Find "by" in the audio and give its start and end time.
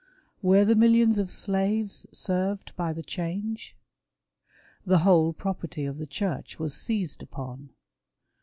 2.75-2.91